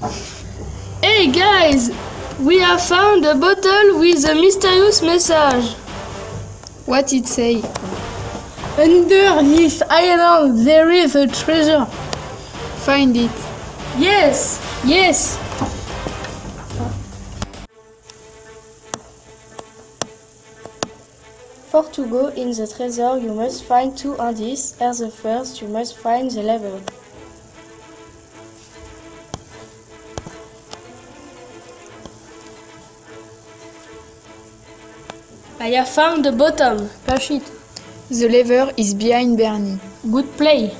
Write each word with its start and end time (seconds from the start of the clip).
Hey 0.00 1.32
guys, 1.32 1.90
we 2.38 2.60
have 2.60 2.80
found 2.80 3.24
a 3.24 3.34
bottle 3.34 3.98
with 3.98 4.24
a 4.28 4.34
mysterious 4.36 5.02
message. 5.02 5.74
What 6.86 7.12
it 7.12 7.26
say? 7.26 7.62
Under 8.78 9.42
this 9.42 9.82
island 9.90 10.64
there 10.64 10.92
is 10.92 11.16
a 11.16 11.26
treasure. 11.26 11.84
Find 12.86 13.16
it. 13.16 13.32
Yes, 13.98 14.62
yes. 14.84 15.36
For 21.70 21.82
to 21.90 22.06
go 22.06 22.28
in 22.28 22.52
the 22.52 22.72
treasure, 22.72 23.18
you 23.18 23.34
must 23.34 23.64
find 23.64 23.98
two 23.98 24.16
indices. 24.16 24.80
As 24.80 25.00
the 25.00 25.10
first, 25.10 25.60
you 25.60 25.66
must 25.66 25.96
find 25.98 26.30
the 26.30 26.44
level. 26.44 26.80
I 35.60 35.70
have 35.70 35.88
found 35.88 36.24
the 36.24 36.32
bottom. 36.32 36.88
Catch 37.04 37.32
it. 37.32 37.42
The 38.10 38.28
lever 38.28 38.72
is 38.76 38.94
behind 38.94 39.38
Bernie. 39.38 39.80
Good 40.10 40.30
play. 40.36 40.74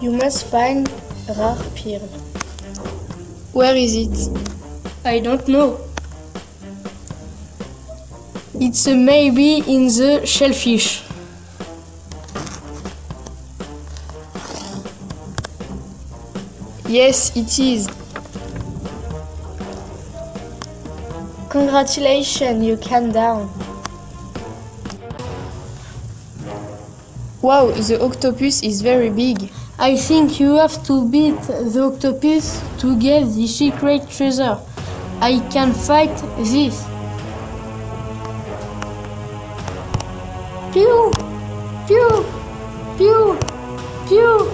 You 0.00 0.12
must 0.12 0.46
find 0.46 0.88
rare 1.26 1.56
pearl. 1.74 2.06
Where 3.52 3.74
is 3.74 3.94
it? 3.94 4.46
I 5.04 5.20
don't 5.20 5.48
know. 5.48 5.80
It's 8.60 8.86
a 8.86 8.94
maybe 8.94 9.58
in 9.66 9.86
the 9.86 10.26
shellfish. 10.26 11.02
Yes, 16.88 17.34
it 17.36 17.58
is. 17.58 17.88
Congratulations, 21.48 22.64
you 22.64 22.76
came 22.76 23.12
down. 23.12 23.65
Wow, 27.46 27.70
the 27.70 28.02
octopus 28.02 28.64
is 28.64 28.82
very 28.82 29.08
big. 29.08 29.52
I 29.78 29.96
think 29.96 30.40
you 30.40 30.56
have 30.56 30.82
to 30.86 31.08
beat 31.08 31.40
the 31.42 31.92
octopus 31.94 32.60
to 32.80 32.98
get 32.98 33.22
the 33.36 33.46
secret 33.46 34.10
treasure. 34.10 34.58
I 35.20 35.38
can 35.52 35.72
fight 35.72 36.10
this. 36.38 36.84
Pew! 40.72 41.12
Pew! 41.86 42.26
Pew! 42.98 43.38
Pew! 44.08 44.50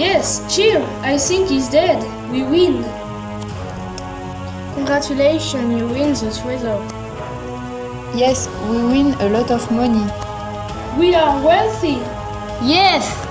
Yes, 0.00 0.40
cheer. 0.48 0.80
I 1.02 1.18
think 1.18 1.50
he's 1.50 1.68
dead. 1.68 2.00
We 2.32 2.42
win. 2.44 2.84
Congratulations, 4.76 5.78
you 5.78 5.86
win 5.88 6.14
the 6.14 6.32
treasure. 6.40 6.80
Yes, 8.16 8.48
we 8.70 8.78
win 8.78 9.12
a 9.20 9.28
lot 9.28 9.50
of 9.50 9.70
money. 9.70 10.25
We 10.98 11.14
are 11.14 11.44
wealthy. 11.44 12.00
Yes! 12.66 13.25